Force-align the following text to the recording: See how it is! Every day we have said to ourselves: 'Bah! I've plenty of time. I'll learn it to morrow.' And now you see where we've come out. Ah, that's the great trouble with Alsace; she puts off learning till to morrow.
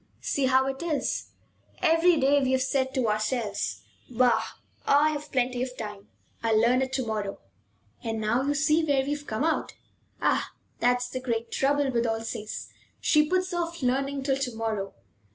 See 0.21 0.47
how 0.47 0.65
it 0.65 0.81
is! 0.81 1.27
Every 1.79 2.19
day 2.19 2.41
we 2.41 2.53
have 2.53 2.63
said 2.63 2.91
to 2.95 3.07
ourselves: 3.07 3.81
'Bah! 4.09 4.43
I've 4.83 5.31
plenty 5.31 5.61
of 5.61 5.77
time. 5.77 6.07
I'll 6.41 6.59
learn 6.59 6.81
it 6.81 6.91
to 6.93 7.05
morrow.' 7.05 7.37
And 8.03 8.19
now 8.19 8.41
you 8.41 8.55
see 8.55 8.83
where 8.83 9.03
we've 9.05 9.27
come 9.27 9.43
out. 9.43 9.75
Ah, 10.19 10.53
that's 10.79 11.07
the 11.07 11.19
great 11.19 11.51
trouble 11.51 11.91
with 11.91 12.07
Alsace; 12.07 12.69
she 12.99 13.29
puts 13.29 13.53
off 13.53 13.83
learning 13.83 14.23
till 14.23 14.37
to 14.37 14.55
morrow. 14.55 14.95